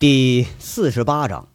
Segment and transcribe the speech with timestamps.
[0.00, 1.48] 第四十八章。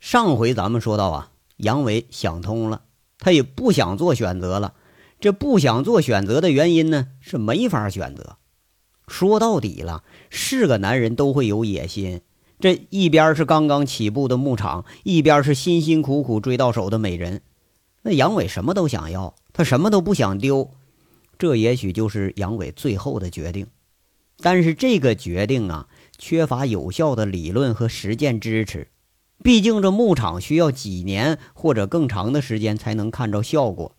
[0.00, 2.82] 上回咱们说到啊，杨伟想通了，
[3.16, 4.74] 他也不想做选择了。
[5.20, 8.38] 这不想做选择的原因呢，是没法选择。
[9.06, 12.22] 说到底了，是个男人都会有野心。
[12.58, 17.42] 这一边是刚刚起步的牧场，一边是辛辛苦苦追到手的美人。
[18.02, 20.72] 那杨伟什么都想要，他什么都不想丢。
[21.38, 23.68] 这也许就是杨伟最后的决定。
[24.42, 25.86] 但是这个决定啊。
[26.20, 28.88] 缺乏有效的理论和实践支持，
[29.42, 33.96] 毕竟这牧场需要几年或者更长的时间才能看着效果。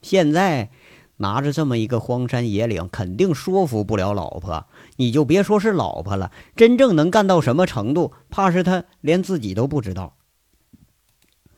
[0.00, 0.70] 现在
[1.16, 4.66] 拿着这么一个荒山野岭，肯定说服不了老婆。
[4.96, 10.16] 你就别说是老婆了，真正能干到什么程度，怕是他连自己都不知道。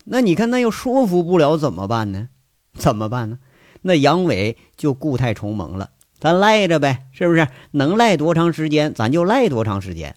[0.06, 2.30] 那你看，那要说服不了怎么办呢？
[2.74, 3.38] 怎么办呢？
[3.82, 5.90] 那杨伟就固态重萌了。
[6.22, 7.48] 咱赖着呗，是不是？
[7.72, 10.14] 能赖多长时间，咱就赖多长时间。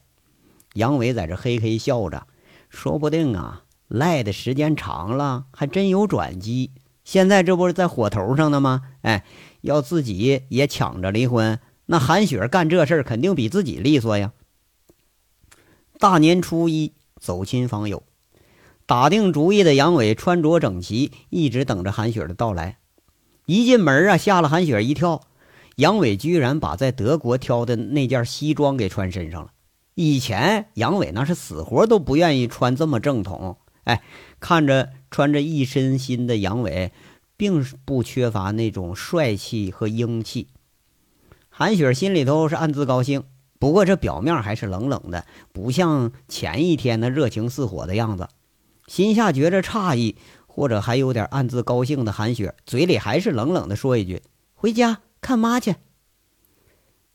[0.76, 2.28] 杨伟在这嘿嘿笑着，
[2.70, 6.70] 说不定啊，赖的时间长了，还真有转机。
[7.04, 8.84] 现在这不是在火头上呢吗？
[9.02, 9.26] 哎，
[9.62, 14.32] 要自己也抢着离婚，那韩雪干这事肯定比自己利索呀。
[15.98, 18.04] 大年初一走亲访友，
[18.86, 22.78] 打定主意的杨伟穿着整齐，一直等着韩雪的到来。
[23.48, 25.22] 一进门啊，吓了韩雪一跳。
[25.76, 29.52] 杨伟居然把在德国挑的那件西装给穿身上了。
[29.94, 33.58] 以前杨伟那是死活都不愿意穿这么正统。
[33.84, 34.02] 哎，
[34.40, 36.92] 看着穿着一身新的杨伟，
[37.38, 40.48] 并不缺乏那种帅气和英气。
[41.50, 43.24] 韩雪心里头是暗自高兴，
[43.60, 48.28] 不过这表面还是冷冷的，不像前一天那热情似火的样子。
[48.88, 50.18] 心下觉着诧异，
[50.48, 54.22] 或者还有点暗自高兴的韩雪，嘴里还是冷冷的说一句
[54.56, 55.74] ：“回家。”看妈去。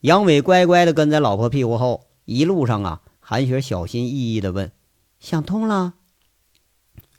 [0.01, 4.73] 杨伟乖乖的跟在老婆屁股后，一路上啊，韩雪小心翼翼的问
[5.21, 5.95] ：“想通了？”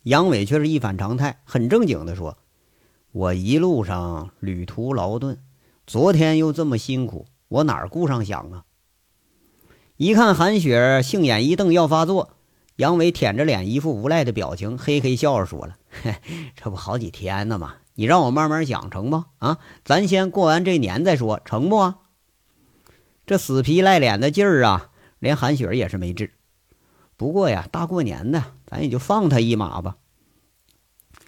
[0.03, 2.37] 杨伟却是一反常态，很正经的说
[3.13, 5.41] ：“我一路上旅途劳顿，
[5.87, 8.65] 昨天又这么辛苦，我哪顾上想啊？”
[9.95, 12.31] 一看韩雪杏眼一瞪要发作，
[12.75, 15.77] 杨伟舔着脸，一副无赖的表情，嘿嘿笑着说了
[16.61, 19.59] ：“这不好几天呢吗？”你让我慢慢讲成不啊？
[19.85, 21.77] 咱先过完这年再说，成不？
[21.77, 21.97] 啊？
[23.27, 24.89] 这死皮赖脸的劲儿啊，
[25.19, 26.31] 连韩雪也是没治。
[27.15, 29.97] 不过呀，大过年的，咱也就放他一马吧。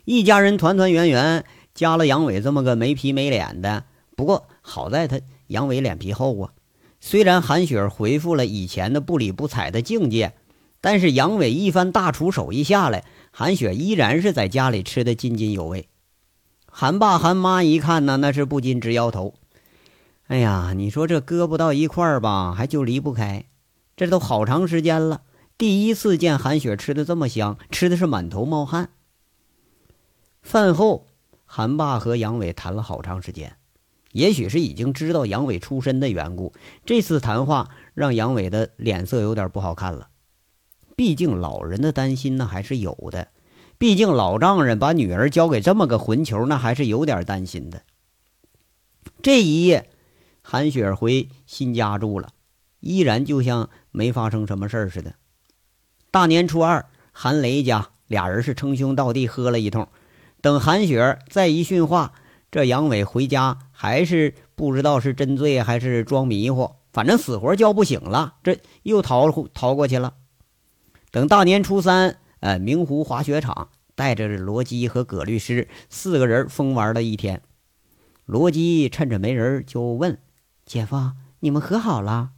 [0.06, 1.46] 一家人团团圆圆，
[1.76, 3.84] 加了杨伟这么个没皮没脸的。
[4.16, 6.54] 不过好在他杨伟脸皮厚啊。
[7.00, 10.34] 虽然韩雪恢复了以前的不理不睬的境界，
[10.82, 15.88] 但是杨伟一番大厨手艺下来，韩雪依然是在家里吃的津津有味。
[16.76, 19.36] 韩爸韩妈一看呢，那是不禁直摇头。
[20.26, 23.46] 哎呀，你说这搁不到一块儿吧，还就离不开。
[23.96, 25.22] 这都好长时间了，
[25.56, 28.90] 第一次见韩雪吃的这么香，吃的是满头冒汗。
[30.42, 31.06] 饭后，
[31.46, 33.56] 韩爸和杨伟谈了好长时间。
[34.12, 36.54] 也许是已经知道杨伟出身的缘故，
[36.88, 40.08] 这次谈话让杨伟的脸色有点不好看了。
[40.96, 43.28] 毕竟老人的担心呢，还是有的。
[43.78, 47.82] 毕竟老丈人把女儿交给这么个混球，那还是有点担心的。
[49.22, 49.90] 这一夜，
[50.42, 52.30] 韩雪回新家住了，
[52.80, 55.16] 依然就像没发生什么事儿似的。
[56.12, 59.90] 大年初二，韩雷家俩人是称兄道弟喝了一通。
[60.40, 62.14] 等韩雪再一训话，
[62.52, 70.14] 这杨伟回家还是不知道是真醉还是装迷糊，反正死活叫不醒了，这又逃逃过去了。
[71.12, 72.18] 等大年初三。
[72.44, 77.42] 呃，明湖滑雪场带着罗基和葛律师四个人疯玩了一天。
[78.26, 80.20] 罗基趁着没人就问
[80.66, 82.32] ：“姐夫，你们和好了？”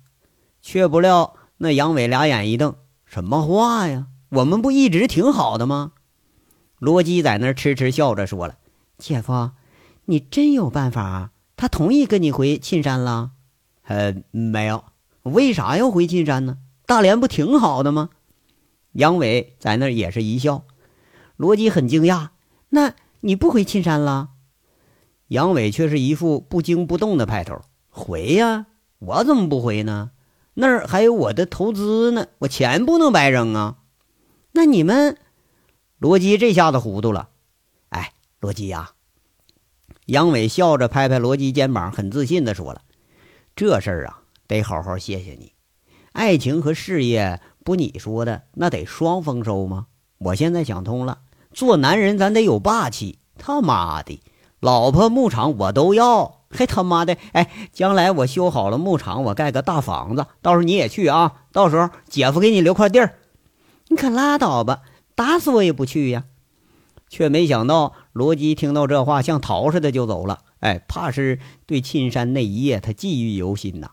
[0.61, 4.05] 却不料那杨伟俩眼一瞪：“什么话呀？
[4.29, 5.93] 我们不一直挺好的吗？”
[6.77, 8.59] 罗基在那痴痴笑着说了
[8.99, 9.53] ：“姐夫，
[10.05, 11.31] 你真有办法啊？
[11.55, 13.31] 他同意跟你回沁山了
[13.85, 14.83] ？”“呃，没有。
[15.23, 16.59] 为啥要回沁山呢？
[16.85, 18.11] 大连不挺好的吗？”
[18.95, 20.63] 杨伟在那儿也是一笑，
[21.35, 22.29] 罗辑很惊讶
[22.69, 24.29] ：“那你不回青山了？”
[25.27, 27.59] 杨伟却是一副不惊不动的派头
[27.89, 28.67] ：“回呀，
[28.99, 30.11] 我怎么不回呢？
[30.53, 33.79] 那儿还有我的投资呢，我钱不能白扔啊！”
[34.53, 35.17] 那你们，
[35.97, 37.31] 罗辑这下子糊涂了。
[37.89, 38.91] 哎，罗辑呀，
[40.05, 42.83] 杨伟笑着拍拍罗辑肩膀，很自信的说了
[43.57, 45.51] ：“这事儿啊，得好好谢谢你，
[46.13, 49.87] 爱情和事业。”不，你说的那得双丰收吗？
[50.19, 51.17] 我现在想通了，
[51.51, 53.17] 做男人咱得有霸气。
[53.39, 54.21] 他妈的，
[54.59, 56.43] 老婆牧场我都要。
[56.51, 61.41] 嘿他妈的，哎，将来我修好了牧场，我盖个大房子，到时候你也去啊。
[61.51, 63.15] 到时候姐夫给你留块地儿，
[63.87, 64.83] 你可拉倒吧，
[65.15, 66.25] 打死我也不去呀。
[67.09, 70.43] 却没想到罗辑听到这话，像逃似的就走了。
[70.59, 73.89] 哎，怕是对沁山那一夜他记忆犹新呐。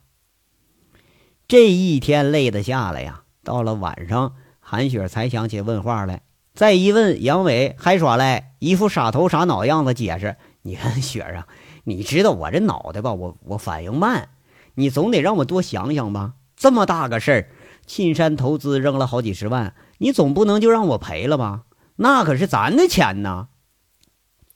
[1.49, 6.23] 这一天累得下来呀，到了晚上，韩雪才想起问话来。
[6.55, 11.47] 再一问，杨伟还耍赖，一副傻头傻脑样子解释：“你看雪儿啊，
[11.85, 13.15] 你知道我这脑袋吧？
[13.15, 14.29] 我我反应慢，
[14.75, 16.35] 你总得让我多想想吧。
[16.55, 17.49] 这么大个事儿，
[17.87, 21.63] 沁山投资扔了好几十万，你总不能就让我赔了吧？
[21.97, 23.49] 那可是咱的钱呐！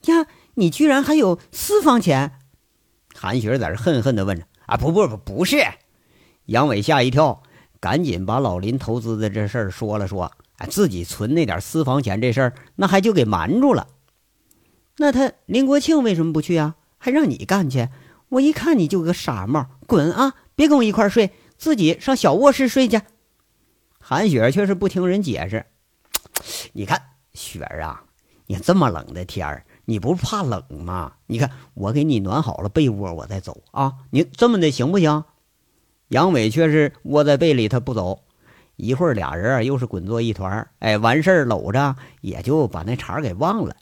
[0.04, 2.38] 呀，你居然还有私房钱？”
[3.16, 5.64] 韩雪在这恨恨地问着：“啊，不不不，不是。”
[6.44, 7.42] 杨伟吓一跳，
[7.80, 10.32] 赶紧把老林投资的这事儿说了说。
[10.56, 13.88] 哎，自己存那点私房钱这事儿，那还就给瞒住了。
[14.96, 16.76] 那他林国庆为什么不去啊？
[16.96, 17.90] 还让你干去？
[18.30, 20.34] 我一看你就个傻帽，滚啊！
[20.54, 23.02] 别跟我一块睡，自己上小卧室睡去。
[24.00, 25.66] 韩雪却是不听人解释。
[26.72, 27.02] 你看
[27.34, 28.04] 雪儿啊，
[28.46, 31.12] 你这么冷的天儿，你不怕冷吗？
[31.26, 33.92] 你看我给你暖好了被窝，我再走啊。
[34.10, 35.24] 你这么的行不行？
[36.08, 38.20] 杨伟却是窝在被里，他不走。
[38.76, 43.74] 一会儿，俩人啊又是滚作一团哎，完事儿搂着，也就把那茬给忘了。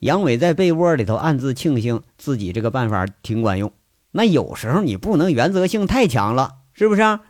[0.00, 3.72] 杨伟在被窝里头暗自庆幸自己这个办法挺管用。
[4.12, 7.20] 那有时候你不能原则性太强了，是不是？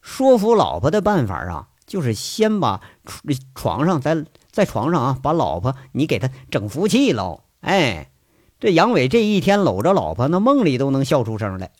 [0.00, 2.80] 说服老婆的办法啊，就是先把
[3.54, 7.42] 床上在在床上啊，把老婆你给他整服气喽。
[7.60, 8.10] 哎，
[8.60, 11.70] 这杨伟这一天搂着老婆，那梦里都能笑出声来。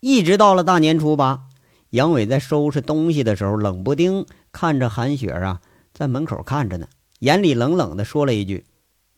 [0.00, 1.46] 一直到了大年初八。
[1.90, 5.60] 杨伟在收拾东西的时候，冷不丁看着韩雪啊，
[5.92, 6.88] 在门口看着呢，
[7.18, 8.64] 眼里冷冷的说了一句：“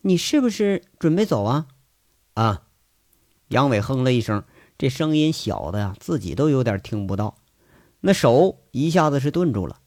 [0.03, 1.67] 你是不是准备走啊？”
[2.35, 2.63] 啊！
[3.49, 4.43] 杨伟哼了一声，
[4.79, 7.37] 这声音小的呀，自己都有点听不到。
[8.01, 9.79] 那手一下子是顿住了。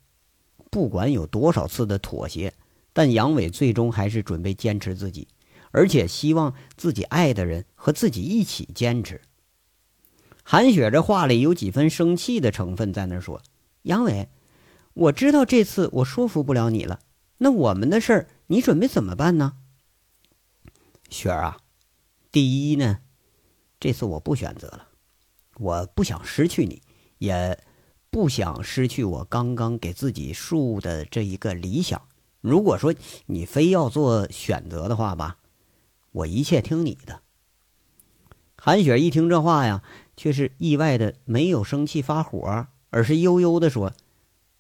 [0.70, 2.54] 不管有多少次的妥协，
[2.94, 5.28] 但杨伟最终还是准备坚持自己，
[5.72, 9.20] 而且希望自己爱的人和自己一起坚持。
[10.48, 13.42] 韩雪这话里有几分生气的成分，在那说
[13.82, 14.30] ：“杨伟，
[14.94, 17.00] 我知道这次我说服不了你了，
[17.40, 19.54] 那我们的事儿你准备怎么办呢？”
[21.10, 21.58] 雪儿啊，
[22.32, 23.00] 第一呢，
[23.80, 24.90] 这次我不选择了，
[25.58, 26.84] 我不想失去你，
[27.18, 27.60] 也
[28.12, 32.00] 不想失去我刚刚给自己树的这一个理想。
[32.42, 32.94] 如果说
[33.26, 35.40] 你非要做选择的话吧，
[36.12, 37.24] 我一切听你的。
[38.56, 39.82] 韩雪一听这话呀。
[40.18, 43.94] 却是意外的没有生气发火，而是悠悠的说：“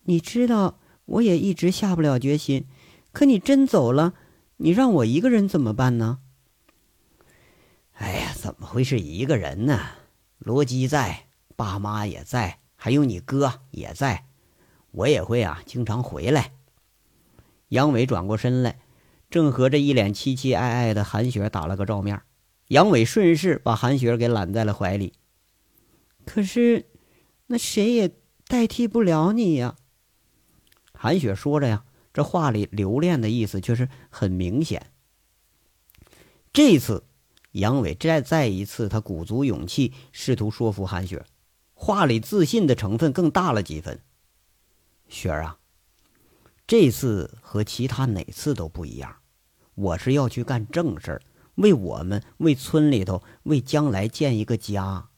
[0.05, 2.65] 你知道，我也一直下不了决心。
[3.11, 4.13] 可你真走了，
[4.57, 6.19] 你让我一个人怎么办呢？”
[7.93, 9.79] 哎呀，怎么会是一个人呢？
[10.39, 14.25] 罗辑在，爸妈也在，还有你哥也在，
[14.91, 16.51] 我也会啊，经常回来。
[17.69, 18.79] 杨伟转过身来，
[19.29, 22.21] 正和这一脸凄凄爱爱的韩雪打了个照面。
[22.67, 25.13] 杨伟顺势把韩雪给揽在了怀里。
[26.25, 26.89] 可是，
[27.47, 28.11] 那谁也
[28.47, 29.75] 代替不了你呀。
[30.93, 34.91] 韩雪说着呀，这话里留恋的意思却是很明显。
[36.51, 37.03] 这次，
[37.51, 41.25] 杨伟再再一次，他鼓足勇气，试图说服韩雪，
[41.73, 43.99] 话里自信的成分更大了几分。
[45.07, 45.59] 雪儿啊，
[46.65, 49.17] 这次和其他哪次都不一样，
[49.75, 51.21] 我是要去干正事儿，
[51.55, 55.09] 为我们，为村里头，为将来建一个家。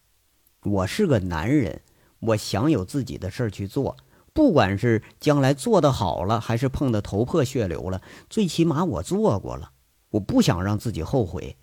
[0.68, 1.82] 我是个男人，
[2.20, 3.96] 我想有自己的事儿去做，
[4.34, 9.72] 不管是将来做的好了，还是碰得头破血流了，最起码我做过了。
[10.12, 11.56] 我不想让自己后悔，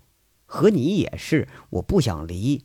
[0.47, 2.65] 和你也是，我不想离，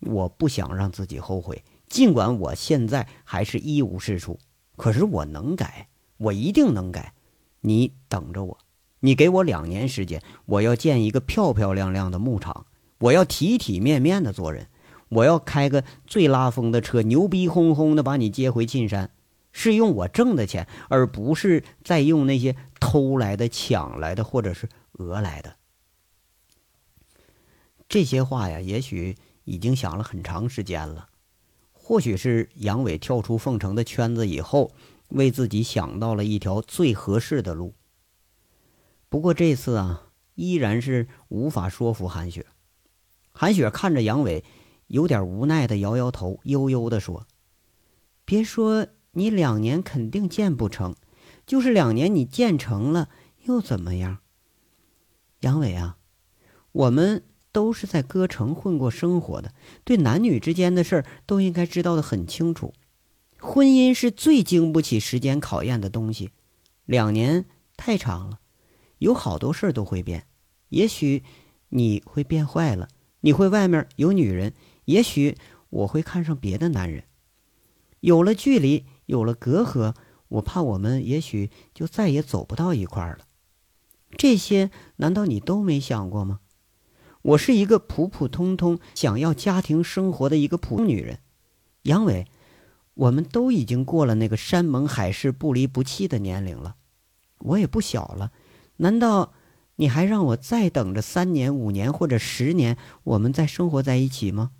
[0.00, 1.64] 我不想让自己后悔。
[1.88, 4.38] 尽管我现在还是一无是处，
[4.76, 7.14] 可是我能改，我一定能改。
[7.62, 8.58] 你等着我，
[9.00, 12.66] 你给我两年时间，我要建一个漂漂亮亮的牧场，
[12.98, 14.68] 我要体体面面的做人。
[15.10, 19.10] 我要开个最拉风的车，牛逼哄哄的把你接回沁山，
[19.50, 25.56] 是用我挣的钱，而不是再用那些偷来的、抢来的或者是讹来的。
[27.88, 31.08] 这些话呀，也许已经想了很长时间了，
[31.72, 34.72] 或许是杨伟跳出凤城的圈子以后，
[35.08, 37.74] 为自己想到了一条最合适的路。
[39.08, 42.46] 不过这次啊，依然是无法说服韩雪。
[43.32, 44.44] 韩雪看着杨伟。
[44.90, 47.28] 有点无奈的摇摇头，悠悠的说
[48.26, 50.96] ：“别说你两年肯定建不成，
[51.46, 53.08] 就是两年你建成了
[53.44, 54.18] 又怎么样？
[55.40, 55.96] 杨伟啊，
[56.72, 59.54] 我们都是在歌城混过生活的，
[59.84, 62.74] 对男女之间的事儿都应该知道的很清楚。
[63.38, 66.30] 婚姻是最经不起时间考验的东西，
[66.84, 68.40] 两年太长了，
[68.98, 70.26] 有好多事儿都会变。
[70.70, 71.22] 也许
[71.68, 72.88] 你会变坏了，
[73.20, 74.52] 你会外面有女人，
[74.90, 75.36] 也许
[75.70, 77.04] 我会看上别的男人。
[78.00, 79.94] 有了距离，有了隔阂，
[80.28, 83.26] 我怕我们也许就再也走不到一块儿了。
[84.16, 86.40] 这些难道你都没想过吗？
[87.22, 91.20] 我是一个普普通通想要家庭生活的一个普通女人，
[91.82, 92.26] 杨伟。
[92.94, 96.76] 我们都已经过了那个山盟海誓、不离不弃的年龄了，
[97.38, 98.32] 我也不小了，
[98.78, 99.32] 难道
[99.76, 104.50] 你还让我再等着三年、五年或者十年，我们再生活在一起吗？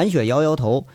[0.00, 0.86] 韩雪摇摇头，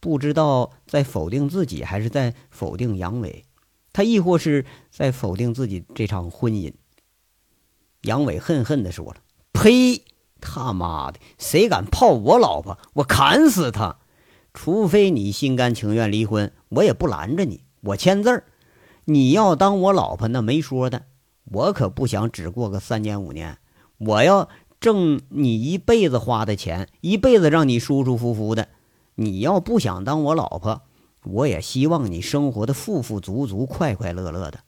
[0.00, 3.44] 不知道在否定自己，还是在否定杨伟，
[3.92, 6.72] 他亦或是在否定自己这场婚姻。
[8.00, 9.16] 杨伟恨恨地说了
[9.52, 10.02] ：“呸！
[10.40, 13.98] 他妈的，谁敢泡我老婆，我砍死他！”
[14.54, 18.44] 除非你心甘情愿离婚，我也不拦着你，我签字儿。
[19.04, 21.02] 你要当我老婆，那没说的。
[21.52, 23.58] 我可不想只过个三年五年，
[23.98, 24.48] 我要
[24.84, 28.68] 挣你一辈子花的钱，一辈子让你舒舒服服的。
[29.14, 30.82] 你要不想当我老婆，
[31.22, 34.60] 我也希望你生活的富富足足、快快乐乐的。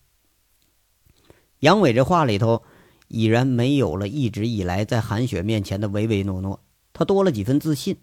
[1.59, 2.63] 杨伟这话里头
[3.09, 6.61] 已然没有了一直以来在韩雪面前的唯唯诺诺，
[6.95, 7.99] 他多了几分自信。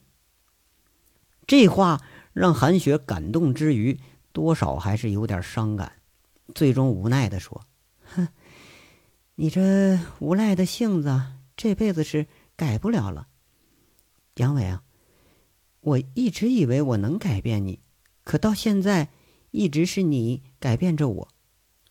[1.47, 1.99] 这话
[2.33, 3.99] 让韩雪感动之余，
[4.31, 5.93] 多少还是有点伤感。
[6.53, 7.61] 最终无奈地说
[8.13, 8.27] ：“哼，
[9.33, 11.19] 你这无赖的性子，
[11.55, 13.27] 这辈子是改不了了。
[14.35, 14.83] 杨伟啊，
[15.81, 17.79] 我一直以为我能改变你，
[18.23, 19.09] 可到现在，
[19.51, 21.27] 一直是你改变着我。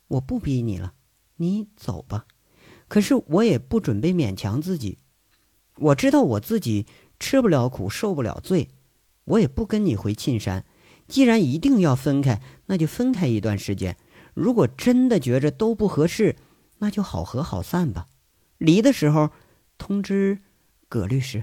[0.08, 0.94] 我不逼你了，
[1.36, 2.26] 你走吧。
[2.88, 4.98] 可是我也不准备勉强自己。
[5.76, 6.86] 我知道我自己
[7.18, 8.68] 吃不了苦，受不了罪。”
[9.24, 10.66] 我也不跟你回沁山，
[11.06, 13.96] 既然一定要分开，那就分开一段时间。
[14.34, 16.34] 如果真的觉着都不合适，
[16.78, 18.08] 那就好合好散吧。
[18.58, 19.30] 离的时候
[19.82, 20.38] 通知
[20.88, 21.42] 葛律师。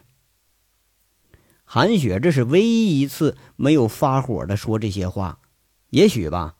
[1.66, 5.42] 韩雪这是唯一一次没有发火的说这些话，
[5.90, 6.56] 也许吧，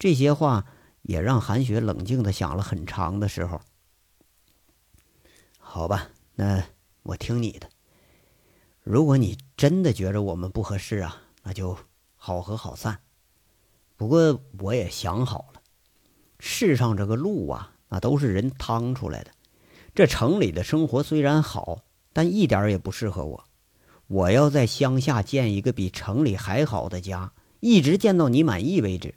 [0.00, 0.66] 这些话
[1.02, 3.60] 也让韩雪冷静的想了很长的时候。
[5.58, 6.64] 好吧，那
[7.04, 7.70] 我听你的。
[8.82, 11.78] 如果你真的觉着我们不合适啊，那就
[12.16, 12.98] 好合好散。
[13.96, 15.62] 不过我也想好了，
[16.40, 19.30] 世上这个路啊，那都是人趟出来的。
[19.94, 23.44] 这城里的生活虽然好，但一点也不适合我。
[24.06, 29.14] 我要在乡下建一个比城里还好的家，一直建到你满意为止。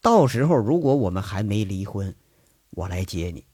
[0.00, 2.14] 到时候如果我们还没离婚，
[2.70, 3.44] 我来接你，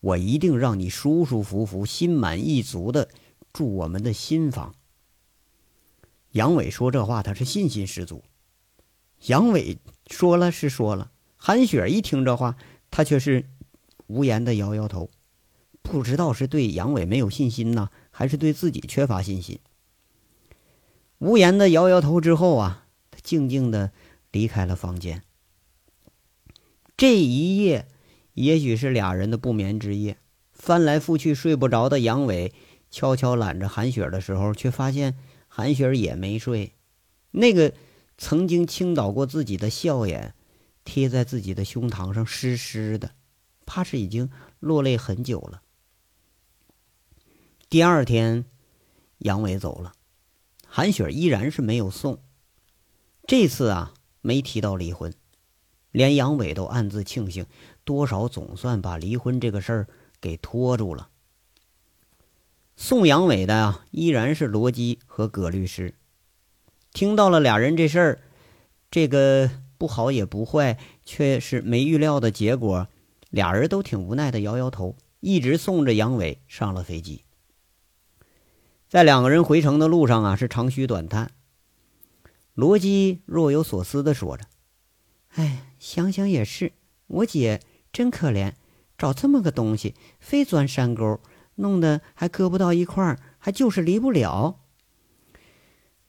[0.00, 3.08] 我一定让你舒舒服服、心满意足的。
[3.52, 4.74] 住我们的新房。
[6.32, 8.24] 杨伟说这话，他是信心十足。
[9.26, 12.56] 杨伟说了是说了，韩雪一听这话，
[12.90, 13.48] 他却是
[14.08, 15.08] 无言的摇摇头，
[15.84, 19.60] 不知道是对杨伟没有信心呢，还是对自己缺乏信心。
[21.18, 23.92] 无言的摇摇头之后啊，他静静的
[24.32, 25.22] 离开了房间。
[26.96, 27.86] 这一夜，
[28.32, 30.16] 也许是俩人的不眠之夜，
[30.52, 32.52] 翻来覆去睡不着的杨伟。
[32.90, 36.72] 悄悄揽着韩雪的时候，却发现韩雪也没睡。
[37.32, 37.74] 那个
[38.16, 40.32] 曾经倾倒过自己的笑颜，
[40.84, 43.10] 贴在自己的胸膛上，湿湿的，
[43.66, 45.62] 怕是已经落泪很久了。
[47.74, 48.44] 第二天，
[49.18, 49.94] 杨伟走了，
[50.64, 52.20] 韩雪依然是没有送。
[53.26, 55.12] 这次啊，没提到离婚，
[55.90, 57.46] 连杨伟都暗自庆幸，
[57.82, 59.88] 多少总算把离婚这个事儿
[60.20, 61.08] 给拖住了。
[62.76, 65.94] 送杨伟的啊，依然是罗基和葛律师。
[66.92, 68.22] 听到了俩人这事儿，
[68.88, 72.86] 这个不好也不坏，却是没预料的结果。
[73.30, 77.23] 俩人都挺无奈的，摇摇头，一直送着杨伟上了飞机。
[78.94, 81.32] 在两个人回城的路上啊，是长吁短叹。
[82.54, 84.44] 罗基若有所思的说着
[85.34, 86.74] ：“哎，想想也是，
[87.08, 87.60] 我姐
[87.92, 88.52] 真可怜，
[88.96, 91.18] 找这么个东西，非钻山沟。”
[91.56, 94.60] 弄得还搁不到一块儿，还就是离不了。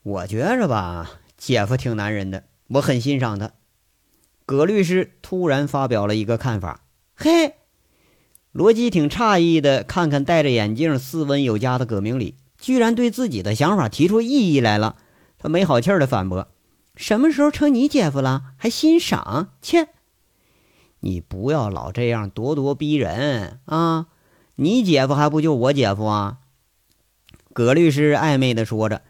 [0.04, 3.50] 我觉着吧，姐夫挺男人的，我很欣赏他。
[4.44, 6.84] 葛律师突然发表了一个看法。
[7.16, 7.54] 嘿，
[8.52, 12.36] 罗基挺诧异的，看看戴着眼镜、斯文有加的葛明礼，
[12.66, 14.96] 居然对自己的想法提出异议来了。
[15.38, 16.48] 他没好气儿的反驳
[16.96, 18.42] ：“什么时候成你姐夫了？
[18.56, 19.50] 还欣赏？
[19.62, 19.90] 切！
[20.98, 24.08] 你不要老这样咄咄逼人啊！”
[24.58, 26.38] 你姐夫还不就我姐夫啊？
[27.52, 29.02] 葛律师暧昧的说着：“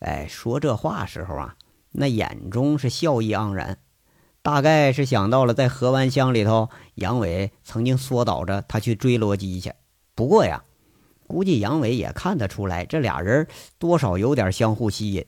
[0.00, 1.56] 哎，说这话时候啊，
[1.92, 3.78] 那眼中是笑意盎然，
[4.42, 9.72] 大概是想到了在河湾乡里头，杨伟曾经缩导着他去追罗辑去。
[10.14, 10.64] 不过呀，
[11.28, 13.46] 估计杨伟也看得出来，这俩人
[13.78, 15.24] 多少有点相互吸引。”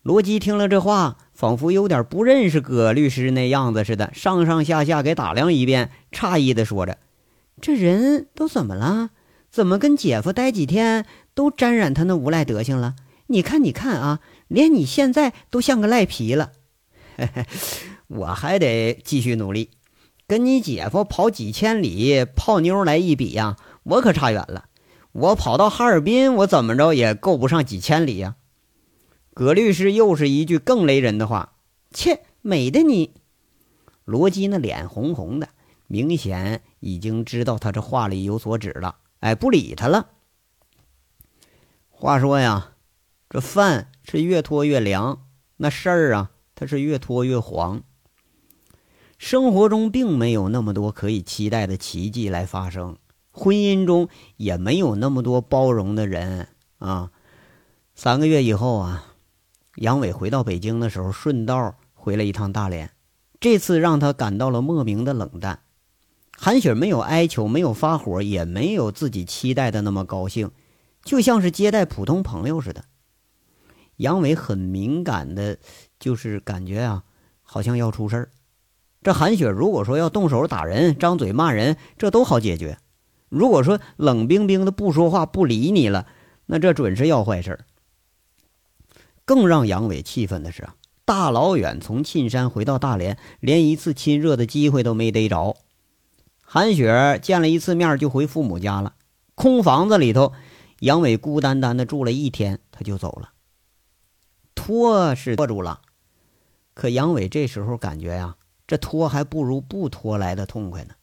[0.00, 6.98] 罗基听了这话，仿佛有点不认识葛律师那样子似的，上上下下给打量一遍，诧异的说着
[7.60, 9.10] ：“这人都怎么了？
[9.50, 12.96] 怎么跟姐夫待几天都沾染他那无赖德行了？
[13.28, 16.52] 你看，你看啊，连你现在都像个赖皮了。
[18.08, 19.70] 我还得继续努力，
[20.26, 24.66] 跟你姐夫跑几千里泡妞来一比呀，我可差远了。
[25.12, 28.36] 我跑到哈尔滨，我怎么着也够不上几千里呀。”
[29.32, 31.54] 葛律师又是一句更雷人的话
[31.94, 33.14] ：“切，美的你！”
[34.04, 35.48] 罗辑那脸红红的，
[35.86, 38.96] 明显已经知道他这话里有所指了。
[39.20, 40.10] 哎，不理他了。
[41.90, 42.72] 话说呀，
[43.30, 45.26] 这饭是越拖越凉，
[45.56, 47.82] 那事儿啊，它是越拖越黄。
[49.16, 52.98] 生活中并没有那么多可以期待的奇迹来发生，
[53.34, 56.48] 婚姻中也没有那么多包容的人
[56.78, 57.10] 啊。
[57.94, 59.10] 三个月以后啊。
[59.78, 62.92] 杨伟回到北京的时候，顺道回了一趟大连。
[63.40, 65.62] 这次让他感到了莫名的冷淡。
[66.30, 70.52] 韩雪没有哀求，没有发火，也没有自己期待的那么高兴，
[71.02, 72.84] 就像是接待普通朋友似的。
[73.96, 75.58] 杨伟很敏感的，
[75.98, 77.02] 就是感觉啊，
[77.42, 78.30] 好像要出事儿。
[79.02, 82.76] 这韩雪如果说要动手打人、张嘴骂人，这都好解决；
[83.34, 86.06] 如果说冷冰冰的不说话、不理你了，
[86.46, 87.66] 那这准是要坏事儿。
[89.24, 90.68] 更让杨伟气愤的是，
[91.04, 95.56] 大老远从沁山回到大连，连一次亲热的机会都没逮着。
[96.42, 98.94] 韩雪见了一次面就回父母家了，
[99.34, 100.32] 空房子里头，
[100.78, 103.30] 杨伟孤单单的住了一天，他就走了。
[104.54, 105.80] 拖是拖住了，
[106.74, 108.36] 可杨伟这时候感觉呀，
[108.66, 110.94] 这拖还不如不拖来的痛快呢。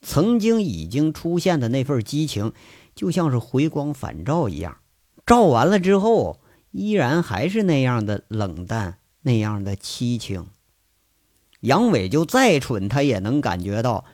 [0.00, 2.52] 曾经已经出现的那份激情，
[2.94, 4.78] 就像是回光返照一样，
[5.26, 6.40] 照完了之后。
[6.70, 10.48] 依然还是那样的冷淡，那样的凄清。
[11.60, 14.04] 杨伟就再蠢，他也能感觉到，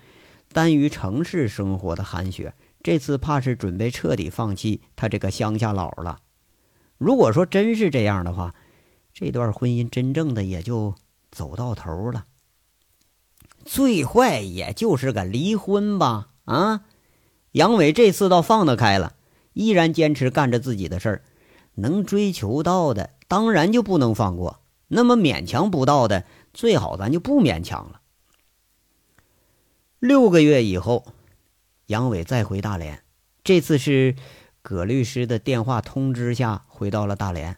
[0.52, 6.20] 耽于城市生活的韩雪，这次怕是准备彻底放弃他这个乡下佬了。
[6.96, 8.54] 如果说真是这样的话，
[9.12, 10.94] 这段婚姻真正的也就
[11.32, 12.24] 走到头了。
[13.64, 16.28] 最坏也就是个离婚吧。
[16.44, 16.84] 啊，
[17.52, 19.14] 杨伟这次倒放得开了，
[19.52, 21.22] 依然坚持干着自己的事儿。
[21.76, 28.00] 能追求到的，当然就不能放过；那么勉强不到的，最好咱就不勉强了。
[29.98, 31.06] 六个月以后，
[31.86, 33.02] 杨伟再回大连，
[33.42, 34.14] 这次是
[34.62, 37.56] 葛律师的电话通知下回到了大连。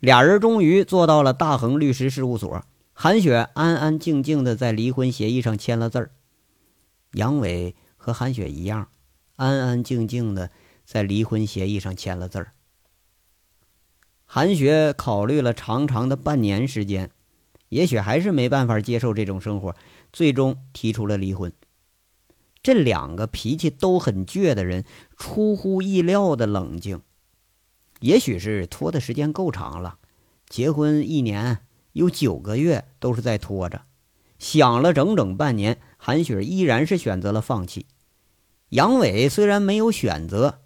[0.00, 2.64] 俩人终于坐到了大恒律师事务所，
[3.00, 6.10] 韩雪安安静静的在离婚协议上签了字儿。
[7.12, 8.88] 杨伟和韩雪一样，
[9.36, 10.50] 安安静静的
[10.84, 12.54] 在离婚协议上签了字儿。
[14.24, 17.12] 韩雪考虑了长长的半年时间，
[17.68, 19.76] 也许还是没办法接受这种生活，
[20.12, 21.52] 最终提出了离婚。
[22.64, 24.84] 这两个脾气都很倔的人，
[25.16, 27.00] 出乎意料的冷静。
[28.00, 29.98] 也许是拖的时间够长了，
[30.48, 31.60] 结婚一年
[31.98, 33.82] 有九个月都是在拖着，
[34.38, 37.86] 想了整整半年，韩雪依然是选择了放弃。
[38.68, 40.60] 杨伟虽然没有选择。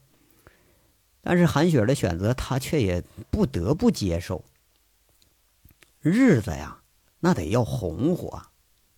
[1.22, 4.44] 但是韩雪的选择，他却也不得不接受。
[6.00, 6.80] 日子呀，
[7.20, 8.42] 那得要红火，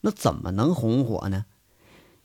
[0.01, 1.45] 那怎么能红火呢？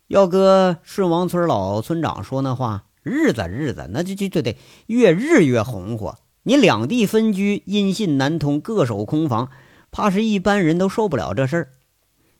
[0.07, 6.17] 要搁顺王村老村长说那话，日子日子，那就就就得越日越红火。
[6.43, 9.51] 你两地分居，音信难通，各守空房，
[9.91, 11.71] 怕是一般人都受不了这事儿。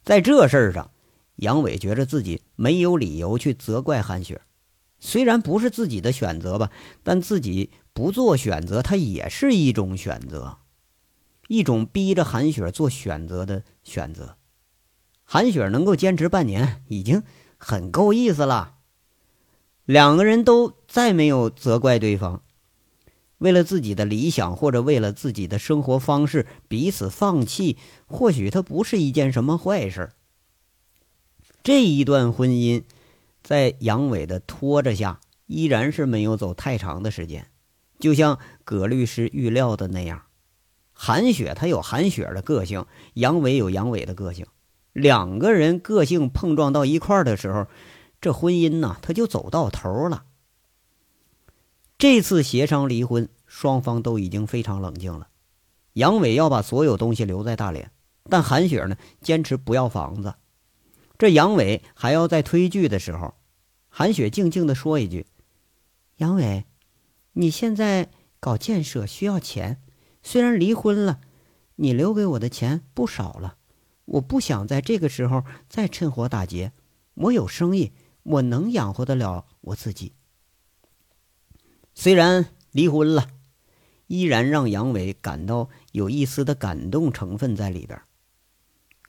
[0.04, 0.92] 在这事儿上，
[1.38, 4.42] 杨伟觉着自己没有理由去责怪韩雪。
[5.00, 6.72] 虽然不是自己的选择吧，
[7.04, 10.58] 但自己不做选择，它也是一种选择，
[11.48, 14.36] 一种逼着韩雪做选择的选择。
[15.24, 17.24] 韩雪能够坚持半年，已经
[17.58, 18.76] 很够意思了。
[19.86, 22.44] 两个人都再没有责怪对方，
[23.40, 30.12] 为了自己的理想或者为了自己的生活方式彼此放弃，或许它不是一件什么坏事。
[31.64, 32.84] 这一段婚姻。
[33.42, 37.48] 在杨伟的拖着下，依然是没有走太长的时间，
[37.98, 40.24] 就像葛律师预料的那样，
[40.92, 44.46] 韩雪她有韩雪的个性，杨伟有杨伟的个性，
[44.92, 47.66] 两个人个性碰撞到一块儿的时候，
[48.20, 50.26] 这婚姻呢，他就走到头了。
[52.00, 55.28] 这次协商离婚，双方都已经非常冷静了。
[55.92, 57.92] 杨伟要把所有东西留在大连，
[58.30, 60.36] 但韩雪呢坚持不要房子。
[61.18, 63.34] 这杨伟还要在推拒的时候，
[63.90, 65.26] 韩雪静静地说一句
[66.16, 66.64] ：“杨伟，
[67.34, 68.10] 你现在
[68.40, 69.82] 搞建设需要钱，
[70.24, 71.20] 虽然离婚了，
[71.76, 73.58] 你留给我的钱不少了。
[74.06, 76.72] 我不想在这个时候再趁火打劫。
[77.16, 77.92] 我有生意，
[78.24, 80.14] 我能养活得了我自己。”
[82.00, 83.28] 虽然离婚了，
[84.08, 88.02] 依然让杨伟感到有一丝的感动成分在里边。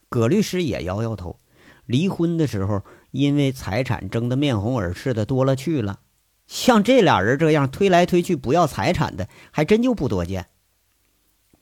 [0.09, 1.39] 葛律师也摇摇头。
[1.85, 6.01] 离婚的时候，因为财产争得面红耳赤的多了去了。
[6.47, 10.47] 像这俩人这样推来推去不要财产的，还真就不多见。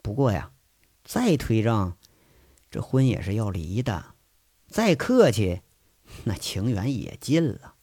[0.02, 0.50] 不过呀，
[1.04, 1.96] 再推让，
[2.72, 4.16] 这婚也是要离的。
[4.68, 5.62] 再客气，
[6.24, 7.76] 那情缘也尽了。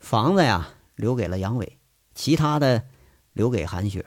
[0.00, 1.78] 房子呀，留给了杨伟，
[2.14, 2.84] 其他的
[3.32, 4.06] 留给韩雪。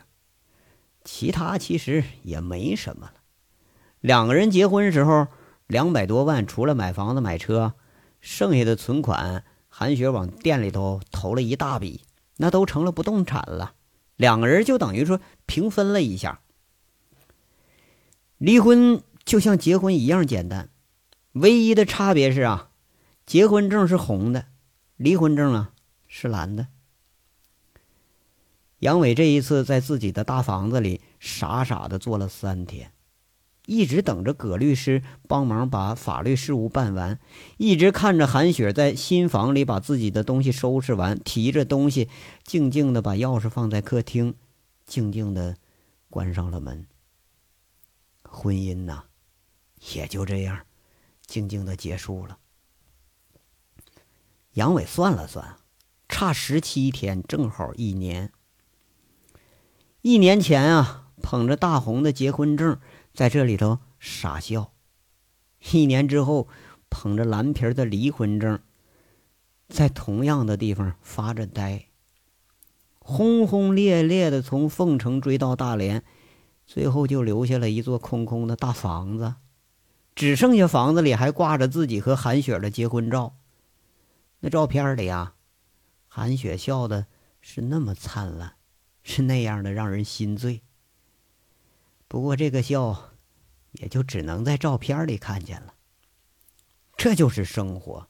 [1.04, 3.16] 其他其实也没什么了。
[4.00, 5.28] 两个人结婚时候。
[5.66, 7.74] 两百多万，除了买房子、买车，
[8.20, 12.02] 剩下的存款，韩雪往店里头投了一大笔，
[12.38, 13.74] 那都成了不动产了。
[14.18, 16.42] 两个人就等于说平分了一下。
[18.38, 20.70] 离婚就像结婚一样简单，
[21.32, 22.70] 唯一的差别是啊，
[23.26, 24.48] 结婚证是红的，
[24.98, 25.72] 离婚证啊
[26.08, 26.68] 是蓝的。
[28.84, 32.92] 杨伟这一次在自己的大房子里傻傻的坐了三天。
[33.66, 37.18] 一直等着葛律师帮忙把法律事务办完，
[37.56, 42.10] 一直看着韩雪在新房里把自己的东西收拾完，提着东西
[42.44, 44.36] 静静的把钥匙放在客厅，
[44.86, 45.56] 静静的
[46.10, 46.86] 关上了门。
[48.24, 49.04] 婚姻呐，
[49.94, 50.60] 也就这样
[51.26, 52.38] 静静的结束了。
[54.56, 55.56] 杨伟算了算，
[56.10, 58.34] 差十七天，正好一年。
[60.04, 62.78] 一年前啊，捧着大红的结婚证。
[63.14, 64.74] 在这里头傻笑，
[65.72, 66.50] 一年之后，
[66.90, 68.60] 捧着蓝皮的离婚证，
[69.70, 71.86] 在同样的地方发着呆。
[73.00, 76.04] 轰轰烈烈的从凤城追到大连，
[76.66, 79.36] 最后就留下了一座空空的大房子，
[80.16, 83.38] 只剩下房子里还挂着自己和韩雪的结婚照。
[84.42, 85.36] 那照片里啊，
[86.10, 87.06] 韩雪笑的
[87.40, 88.56] 是那么灿烂，
[89.04, 90.62] 是那样的让人心醉。
[92.08, 93.12] 不过这个笑，
[93.74, 95.74] 也就只能在照片里看见了。
[96.96, 98.08] 这就是生活，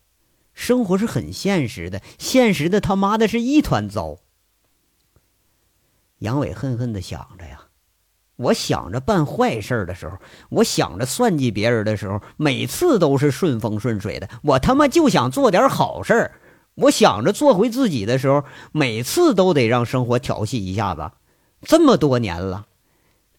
[0.54, 4.20] 生活是很现实的，现实的他妈的是一团糟。
[6.20, 7.68] 杨伟恨恨的想着呀，
[8.36, 10.18] 我想着办坏事的时候，
[10.50, 14.30] 我想着算计别人的时候，每次都是顺风顺水的。
[14.44, 16.40] 我他妈就想做点好事儿，
[16.76, 21.12] 我想着做回自己的时候，每次都得让生活调戏一下子。
[21.62, 22.68] 这么多年了。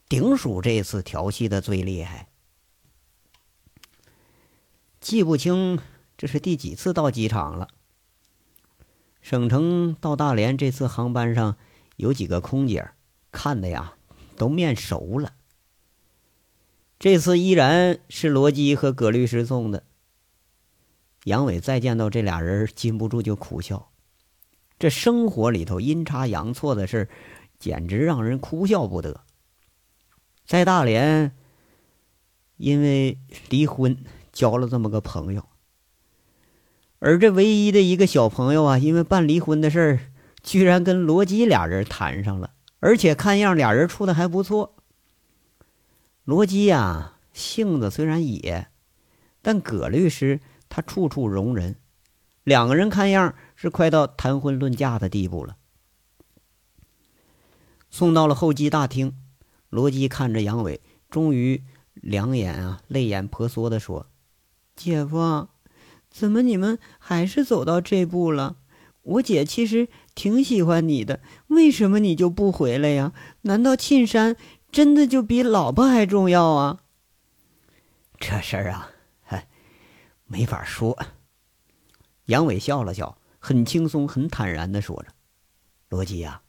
[0.07, 2.29] 顶属这次调戏的最厉害，
[5.01, 5.81] 记不清
[6.17, 7.69] 这是第几次到机场了。
[9.23, 11.57] 省城到大连这次航班上
[11.97, 12.91] 有几个空姐，
[13.33, 13.95] 看的呀
[14.37, 15.33] 都面熟了。
[16.99, 19.85] 这次依然是罗基和葛律师送的。
[21.25, 23.91] 杨伟再见到这俩人，禁不住就苦笑。
[24.79, 27.09] 这生活里头阴差阳错的事
[27.59, 29.21] 简直让人哭笑不得。
[30.47, 31.33] 在大连，
[32.57, 33.97] 因为离婚
[34.33, 35.47] 交了这么个朋友，
[36.99, 40.01] 而这唯一的一个小朋友啊，因为办离婚的事儿，
[40.43, 44.75] 居然跟罗辑俩人谈上了，而且看样俩人处的还不错。
[46.25, 48.69] 罗辑呀，性子虽然野，
[49.41, 50.41] 但葛律师
[50.75, 51.77] 他处处容人，
[52.43, 55.55] 两个人看样是快到谈婚论嫁的地步了。
[57.91, 59.15] 送到了候机大厅。
[59.71, 64.09] 罗辑看着杨伟，终于两眼啊泪眼婆娑的说
[64.75, 65.47] ：“姐夫，
[66.11, 68.57] 怎么你们还是走到这步了？
[69.03, 73.13] 我姐其实挺喜欢你的，为什么你就不回来呀？
[73.43, 74.37] 难道沁山
[74.73, 76.81] 真的就比老婆还重要啊？”
[78.19, 78.91] 这事儿啊，
[80.27, 80.99] 没法说。
[82.27, 85.09] 杨伟笑了笑，很轻松、很坦然的说着
[85.91, 86.43] ：“罗辑呀。”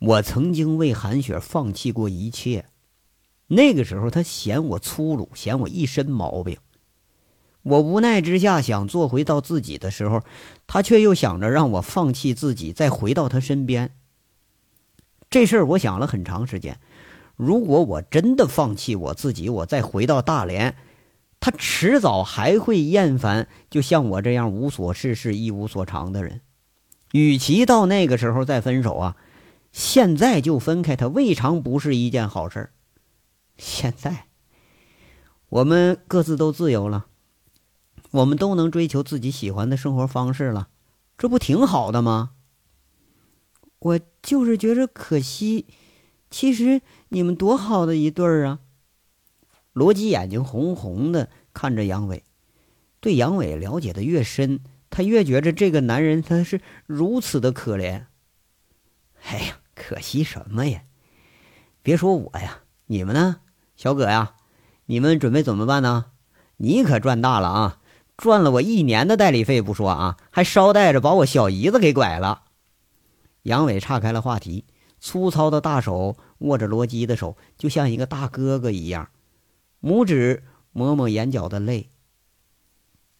[0.00, 2.66] 我曾经为韩雪放弃过一切，
[3.48, 6.58] 那个时候她嫌我粗鲁，嫌我一身毛病。
[7.62, 10.22] 我无奈之下想做回到自己的时候，
[10.66, 13.94] 她却又想着让我放弃自己，再回到她身边。
[15.28, 16.80] 这事儿我想了很长时间。
[17.36, 20.76] 如果我真的放弃我自己，我再回到大连，
[21.40, 26.42] 他迟早还会厌烦，就像我这样无所事事、一无所长的人。
[27.12, 29.16] 与其到那个时候再分手啊，
[29.72, 32.70] 现在就分开，他未尝不是一件好事。
[33.56, 34.26] 现在
[35.48, 37.06] 我们各自都自由了，
[38.10, 40.68] 我们都能追求自己喜欢的生活方式了，
[41.18, 42.30] 这不挺好的吗？
[43.78, 45.66] 我就是觉着可惜。
[46.30, 48.60] 其实你们多好的一对儿啊！
[49.80, 52.22] 罗辑眼睛红红的看着杨伟，
[53.00, 54.60] 对杨伟了解的越深。
[54.90, 58.04] 他越觉着这个男人他是如此的可怜。
[59.22, 60.82] 哎呀，可惜什么呀？
[61.82, 63.40] 别说我呀，你们呢，
[63.74, 64.34] 小葛呀，
[64.84, 66.10] 你们准备怎么办呢？
[66.58, 67.78] 你可赚大了啊，
[68.18, 72.42] 赚了我一年的代理费不说啊，还捎带着把我小姨子给拐了。
[73.44, 74.66] 杨伟岔开了话题，
[74.98, 79.08] 粗糙的大手握着罗辑的手，就像一个大哥哥一样，
[79.82, 81.90] 拇指抹抹眼角的泪。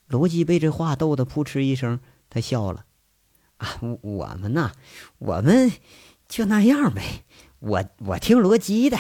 [0.07, 2.87] 罗辑被这话逗得扑哧一声，他笑了。
[3.59, 4.73] 啊，我们呐，
[5.19, 5.71] 我们
[6.29, 7.25] 就那样呗。
[7.59, 8.99] 我我听罗辑的。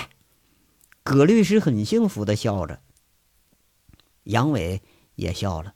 [1.02, 2.80] 葛律师很幸福的笑着。
[4.24, 4.82] 杨伟
[5.14, 5.74] 也笑了。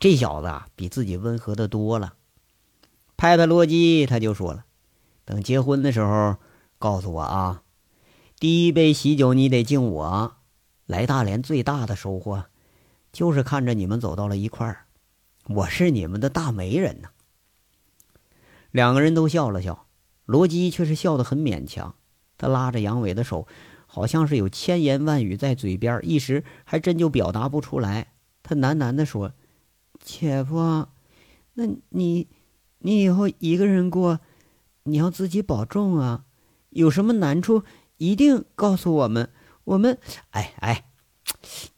[0.00, 2.14] 这小子啊，比自己温和的多了。
[3.16, 4.64] 拍拍罗辑，他就说了
[5.24, 6.36] ：“等结婚的时候，
[6.78, 7.62] 告诉我啊，
[8.38, 10.37] 第一杯喜酒你得敬我。
[10.88, 12.46] 来大连最大的收获。”
[13.10, 14.84] 就是看着你们走到了一块儿，
[15.46, 17.08] 我是你们的大媒人呐。
[18.70, 19.86] 两个人都笑了笑，
[20.26, 21.94] 罗辑却是笑得很勉强。
[22.36, 23.48] 他拉着杨伟的手，
[23.86, 28.12] 好像是有千言万语在嘴边，一时还真就表达不出来。
[28.42, 29.32] 他喃喃地说
[30.04, 30.86] ：“姐夫，
[31.54, 32.28] 那你，
[32.80, 34.20] 你以后一个人过，
[34.82, 36.26] 你要自己保重啊。
[36.68, 37.62] 有什么难处，
[37.96, 39.30] 一定告诉我们。
[39.68, 39.98] 我们……
[40.30, 40.84] 哎哎，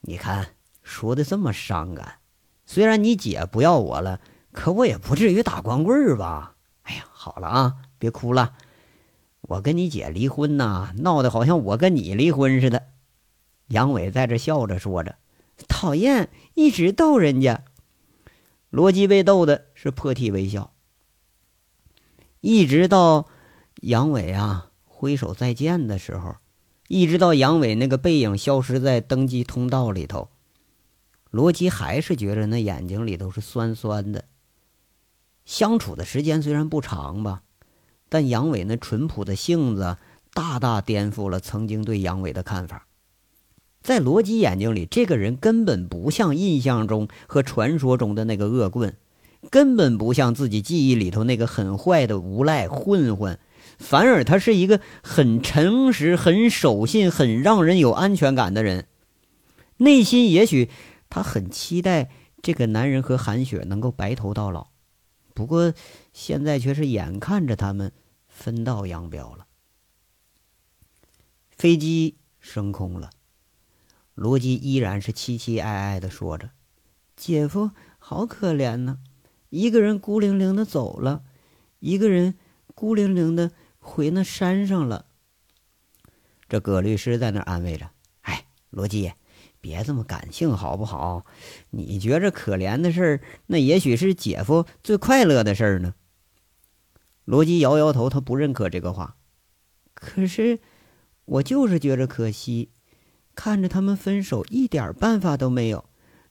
[0.00, 2.18] 你看。”说的这么伤感，
[2.66, 6.56] 虽然你姐不要我了，可我也不至于打光棍吧？
[6.82, 8.54] 哎呀，好了啊，别哭了，
[9.42, 12.88] 我跟你姐离婚呐，闹得好像我跟你离婚似的。
[13.68, 15.14] 杨伟在这笑着说着，
[15.68, 17.62] 讨厌，一直逗人家。
[18.70, 20.72] 罗辑被逗的是破涕为笑，
[22.40, 23.28] 一直到
[23.76, 26.34] 杨伟啊挥手再见的时候，
[26.92, 30.28] 一直到杨伟那个背影消失在登机通道里头。
[31.30, 34.24] 罗辑还是觉着那眼睛里头是酸酸的。
[35.44, 37.42] 相处的时间虽然不长吧，
[38.08, 39.98] 但杨伟那淳朴的性子
[40.34, 42.88] 大大颠覆了曾经对杨伟的看法。
[43.80, 48.96] 在罗辑眼睛里，这个人根本不像印象中和传说中的那个恶棍，
[49.48, 53.38] 根本不像自己记忆里头那个很坏的无赖混混，
[53.80, 58.86] 反而他是一个很诚实、很守信、很让人有安全感的人。
[59.78, 60.70] 内心也许。
[61.12, 62.08] 他很期待
[62.40, 64.68] 这个男人和韩雪能够白头到老，
[65.34, 65.74] 不过
[66.12, 67.90] 现在却是眼看着他们
[68.28, 69.48] 分道扬镳了。
[71.50, 73.10] 飞机升空了，
[74.14, 76.50] 罗辑依然是凄凄哀哀的说着
[77.16, 78.98] ：“姐夫好可怜呐，
[79.48, 81.24] 一个人孤零零的走了，
[81.80, 82.36] 一个人
[82.76, 83.50] 孤零零的
[83.90, 85.06] 回那山上了。”
[86.48, 87.90] 这葛律师在那安慰着
[88.22, 89.12] ：“哎，罗辑。”
[89.62, 91.26] 别这么感性好不好？
[91.68, 95.94] 你觉着可怜的事儿，那也许是姐夫最快乐的事儿呢。
[97.26, 99.16] 罗辑摇摇头，他不认可这个话。
[99.92, 100.60] 可是，
[101.26, 102.70] 我就是觉着可惜，
[103.34, 105.84] 看着他们分手，一点办法都没有。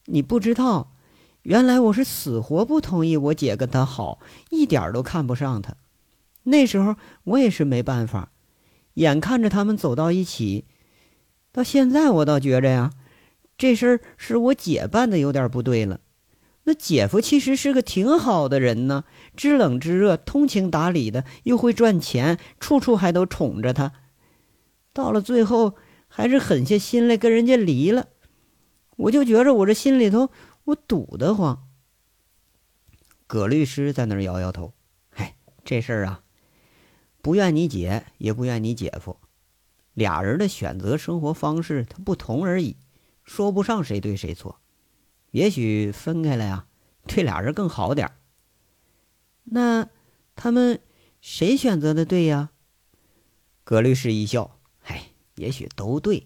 [0.06, 0.95] 你不知道，
[1.43, 4.17] 原来我是死活不同意我姐跟他好，
[4.50, 5.76] 一点都看不上他。
[6.43, 8.32] 那时候我也是没办法，
[8.95, 10.65] 眼看着他们走到一起，
[11.52, 12.91] 到现在我倒觉着呀。
[13.58, 15.99] 这事儿是我姐办的，有点不对了。
[16.63, 19.04] 那姐夫其实是个挺好的人呢，
[19.36, 23.91] 知冷知热，通情达理的，又会赚钱，处处还都宠着他。
[24.93, 25.75] 到了最后，
[26.08, 28.08] 还是狠下心来跟人家离了。
[28.95, 30.30] 我就觉着我这心里头
[30.65, 31.67] 我堵得慌。
[33.28, 34.73] 葛律师在那儿摇摇头
[35.12, 36.21] ：“嗨，这事儿啊，
[37.21, 39.17] 不怨你姐，也不怨你姐夫，
[39.93, 42.77] 俩人的选择生活方式他不同而已。”
[43.23, 44.60] 说不上谁对谁错，
[45.29, 46.65] 也许分开了呀，
[47.05, 48.12] 对俩人更好点。
[49.43, 49.88] 那
[50.36, 50.79] 他们
[51.21, 52.49] 谁选择的对呀？
[53.63, 56.25] 葛律师一笑：“哎，也许都对。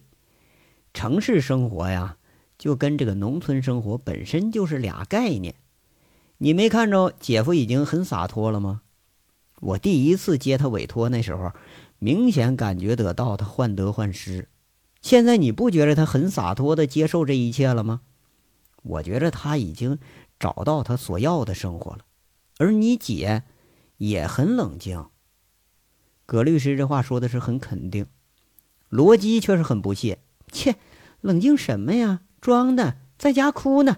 [0.94, 2.18] 城市生活呀，
[2.58, 5.56] 就跟这个农村生活本身就是俩概念。
[6.38, 8.83] 你没看着姐夫已经很洒脱了吗？
[9.64, 11.52] 我第一次接他委托那时候，
[12.00, 14.50] 明显感觉得到他患得患失。”
[15.02, 18.02] 现在你不觉得他很洒脱的接受这一切了吗？
[18.84, 20.00] 我觉得他已经
[20.40, 22.00] 找到他所要的生活了，
[22.58, 23.44] 而你姐
[23.98, 25.06] 也很冷静。
[26.26, 28.06] 葛律师这话说的是很肯定，
[28.88, 30.20] 罗辑却是很不屑
[30.52, 30.76] ：“切，
[31.20, 32.22] 冷静什么呀？
[32.40, 33.98] 装的，在家哭呢。”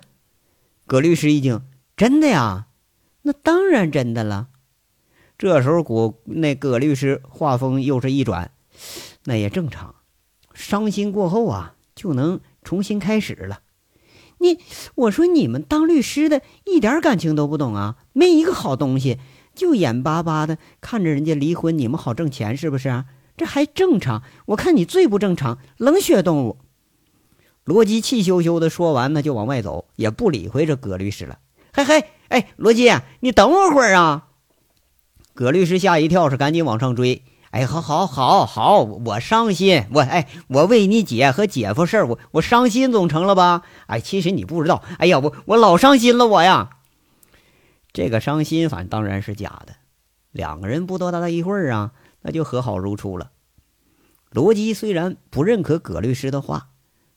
[0.88, 1.62] 葛律师一惊
[1.96, 2.68] ：“真的呀？
[3.22, 4.50] 那当然真的了。”
[5.38, 8.52] 这时候，古那葛律师话锋又是一转
[9.26, 9.96] ：“那也正常，
[10.54, 13.62] 伤心过后啊，就能重新开始了。”
[14.40, 14.60] 你
[14.96, 19.18] 我说你们当律师的一点感情都不懂啊，没一个好东西，
[19.54, 23.06] 就眼巴巴的看着人家离婚，你们好挣钱是不是啊？
[23.38, 24.24] 这还正常？
[24.48, 26.58] 我看你最不正常，冷血动物。
[27.64, 31.40] 罗辑气羞羞的说完呢，就往外走，也不理会这葛律师了。
[31.74, 32.90] 嘿嘿，哎，罗辑，
[33.22, 34.28] 你等我会儿啊！
[35.36, 37.22] 葛律师吓一跳，是赶紧往上追。
[37.52, 43.64] 哎，好，好，好，好，我伤心，我，哎，我为你姐和姐夫事儿，我，我伤心总成了吧？
[43.88, 46.70] 哎，其实你不知道，哎呀，我，我老伤心了，我呀，
[47.92, 49.76] 这个伤心，反正当然是假的。
[50.32, 53.32] 两个人不多大的一会儿啊，那就和好如初了。
[54.32, 56.70] 罗辑虽然不认可葛律师的话，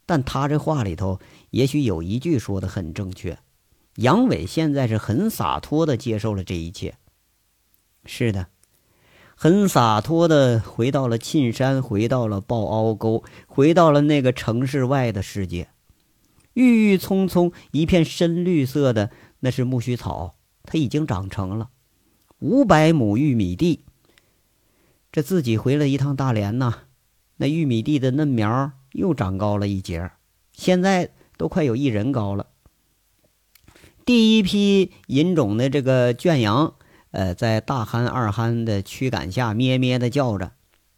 [0.07, 3.39] 但他这话里头也许有一句说的很正确。
[3.97, 6.97] 杨伟现在是很洒脱的接受了这一切。
[8.05, 8.49] 是的。
[9.41, 15.69] 很洒脱的回到了沁山，回到了抱凹沟，回到了那个城市外的世界。
[16.55, 20.35] 郁郁葱葱一片深绿色的，那是苜蓿草，
[20.65, 21.71] 它已经长成了
[22.41, 23.85] 五百亩玉米地。
[25.13, 26.75] 这自己回了一趟大连呐，
[27.37, 30.11] 那玉米地的嫩苗又长高了一截，
[30.53, 32.49] 现在都快有一人高了。
[34.05, 36.75] 第一批引种的这个圈羊。
[37.11, 40.53] 呃，在大憨、二憨的驱赶下，咩咩的叫着。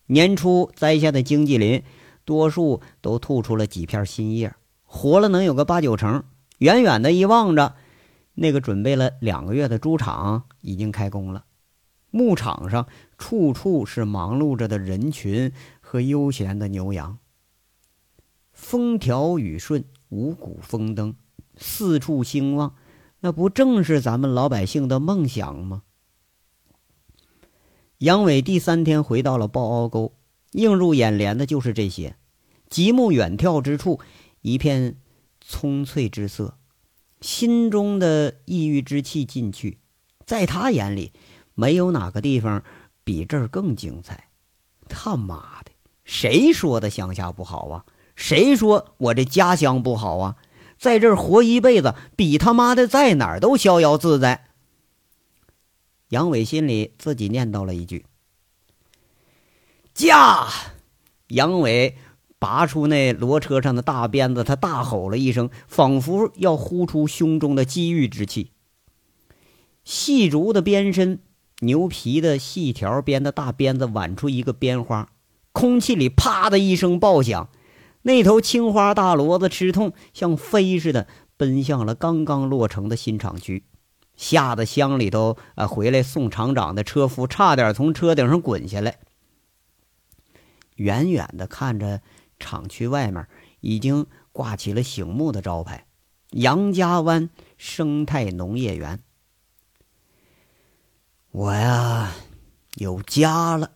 [0.06, 1.82] 年初栽下的荆棘林，
[2.24, 6.24] 多数都吐出了几片新叶，活了能有个八九成。
[6.58, 7.76] 远远的一望着，
[8.34, 11.44] 那个准备了两个月的猪场已经开工了。
[12.10, 17.18] 牧场上处处是忙碌着的人群和悠闲的牛羊。
[18.52, 21.14] 风调雨顺，五谷丰登，
[21.56, 22.74] 四处兴旺，
[23.20, 25.82] 那不正是咱们老百姓的梦想吗？
[28.00, 30.14] 杨伟第三天回到了抱凹沟，
[30.52, 32.16] 映入眼帘的就是这些：
[32.70, 34.00] 极目远眺之处，
[34.40, 34.96] 一片
[35.42, 36.56] 葱翠之色，
[37.20, 39.80] 心中的抑郁之气进去。
[40.24, 41.12] 在他眼里，
[41.54, 42.64] 没有哪个地方
[43.04, 44.28] 比这儿更精彩。
[44.88, 45.70] 他妈的，
[46.02, 47.84] 谁说的乡下不好啊？
[48.16, 50.36] 谁说我这家乡不好啊？
[50.78, 54.46] 在这儿活一辈子，比他妈的在哪儿都逍遥自在。
[56.10, 58.04] 杨伟心里自己念叨了一句
[59.94, 60.48] ：“驾！”
[61.28, 61.96] 杨伟
[62.40, 68.50] 拔出那骡车上的大鞭子，他大吼了一声，仿佛要呼出胸中的积郁之气。
[69.84, 71.20] 细竹的鞭身，
[71.60, 75.12] 牛皮的细条编的大鞭子挽出一个鞭花，
[75.52, 77.48] 空气里啪的一声爆响，
[78.02, 83.62] 那头青花大骡子吃痛，像飞似的奔向了刚刚落成的新厂区。
[84.20, 88.98] 吓得乡里头啊，回来送厂长的车夫差点从车顶上滚下来。
[90.76, 92.02] 远远的看着
[92.38, 93.26] 厂区外面
[93.60, 95.86] 已经挂起了醒目的招牌
[96.32, 99.00] “杨家湾生态农业园”。
[101.32, 102.12] 我呀，
[102.74, 103.72] 有家了，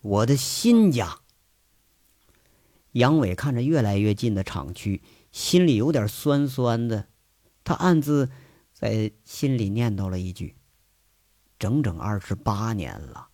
[0.00, 1.18] 我的新家。
[2.92, 7.08] 杨伟看着越来越近的厂区，心里有点酸酸的，
[7.62, 8.30] 他暗自。
[8.82, 10.56] 在心里念叨了一句
[11.56, 13.28] ：“整整二十八年了，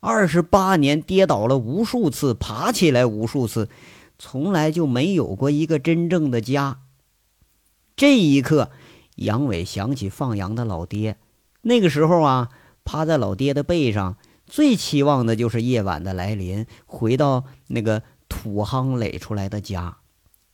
[0.00, 3.68] 二十八年跌倒了无数次，爬起来无数次，
[4.18, 6.80] 从来就没有过一个真正的家。”
[7.94, 8.72] 这一刻，
[9.14, 11.18] 杨伟想起放羊的老爹。
[11.62, 12.48] 那个时候啊，
[12.82, 19.98] 趴在老爹的背上，最期望的就是夜晚的来临，回到那个土夯垒出来的家。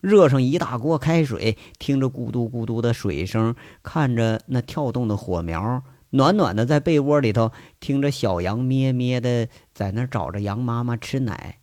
[0.00, 11.60] 热上一大锅开水，听着咕嘟咕嘟的水声，看着那跳动的火苗，暖暖的在被窝里头，听着小羊咩咩的在那找着羊妈妈吃奶。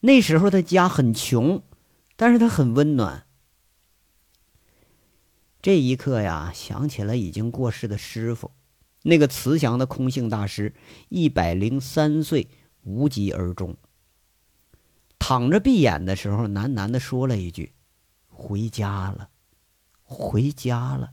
[0.00, 1.62] 那时候的家很穷，
[2.16, 3.26] 但是他很温暖。
[5.60, 8.52] 这一刻呀，想起了已经过世的师傅，
[9.02, 10.74] 那个慈祥的空性大师，
[11.08, 12.48] 一百零三岁
[12.82, 13.76] 无疾而终。
[15.20, 17.74] 躺着闭眼的时候，喃喃的说了一句。
[18.26, 19.28] 回家了，
[20.02, 21.10] 回家了。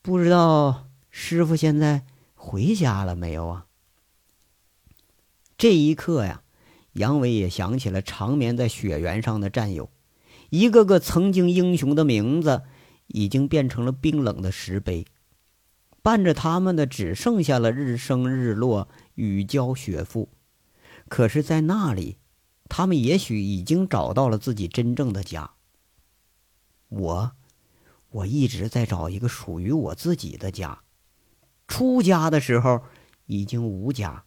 [0.00, 3.66] 不知道师傅现在回家了没有啊？
[5.58, 6.42] 这一刻呀，
[6.94, 9.90] 杨伟也想起了长眠在雪原上的战友，
[10.48, 12.62] 一个个曾经英雄的名字，
[13.08, 15.04] 已经变成了冰冷的石碑。
[16.02, 20.28] 伴着他们的只剩下了日升日落、雨浇雪覆。
[21.08, 22.18] 可是，在那里，
[22.68, 25.52] 他们也许已经找到了自己真正的家。
[26.88, 27.32] 我，
[28.10, 30.82] 我一直在找一个属于我自己的家。
[31.66, 32.82] 出家的时候
[33.26, 34.24] 已经无家，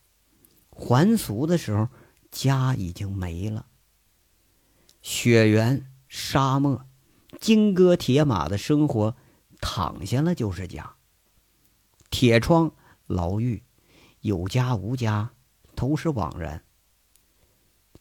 [0.71, 1.87] 还俗的时候
[2.31, 3.67] 家已经没了。
[5.01, 6.85] 雪原、沙漠、
[7.39, 9.15] 金戈铁马的生活，
[9.61, 10.95] 躺下了就是家。
[12.09, 12.73] 铁窗、
[13.07, 13.63] 牢狱，
[14.19, 15.31] 有家无家
[15.75, 16.65] 都是枉然。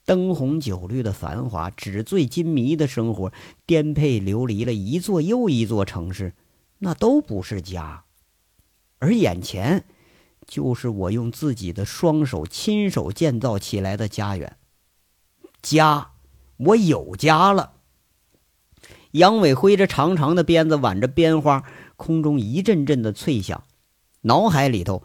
[0.08, 3.30] 灯红酒绿的繁华，纸醉金迷的生活，
[3.66, 6.32] 颠沛流离了一座又一座城市，
[6.78, 8.04] 那都不是家。
[9.00, 9.84] 而眼前，
[10.46, 14.56] 就是我用自己的双手亲手建造起来的家园。
[15.60, 16.12] 家，
[16.56, 17.74] 我有家了。
[19.10, 21.64] 杨伟挥着长长的鞭子，挽着鞭花，
[21.98, 23.62] 空中一阵阵的脆响，
[24.22, 25.02] 脑海里头，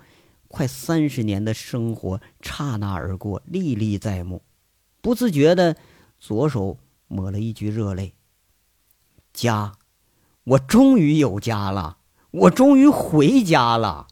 [0.47, 4.41] 快三十年的生活刹那而过，历历在目。
[5.03, 5.75] 不自觉的，
[6.17, 6.77] 左手
[7.09, 8.13] 抹了一局热泪。
[9.33, 9.73] 家，
[10.45, 11.97] 我终于有家了，
[12.31, 14.07] 我终于回家了。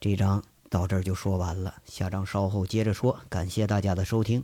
[0.00, 3.20] 这章到这儿就说完了，下章稍后接着说。
[3.28, 4.42] 感谢大家的收听。